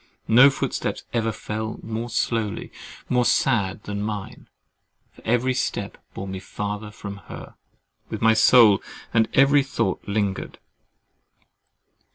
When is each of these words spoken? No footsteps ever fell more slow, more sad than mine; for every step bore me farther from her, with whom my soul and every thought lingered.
No 0.27 0.49
footsteps 0.49 1.03
ever 1.13 1.31
fell 1.31 1.79
more 1.83 2.09
slow, 2.09 2.57
more 3.07 3.23
sad 3.23 3.83
than 3.83 4.01
mine; 4.01 4.47
for 5.11 5.21
every 5.23 5.53
step 5.53 5.95
bore 6.15 6.27
me 6.27 6.39
farther 6.39 6.89
from 6.89 7.17
her, 7.29 7.53
with 8.09 8.21
whom 8.21 8.25
my 8.25 8.33
soul 8.33 8.81
and 9.13 9.29
every 9.35 9.61
thought 9.61 10.01
lingered. 10.07 10.57